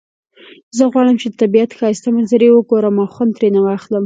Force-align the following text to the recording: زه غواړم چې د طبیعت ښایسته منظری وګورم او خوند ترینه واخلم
زه 0.77 0.83
غواړم 0.91 1.15
چې 1.21 1.27
د 1.29 1.33
طبیعت 1.41 1.71
ښایسته 1.79 2.09
منظری 2.15 2.47
وګورم 2.51 2.95
او 3.01 3.07
خوند 3.13 3.31
ترینه 3.37 3.59
واخلم 3.63 3.99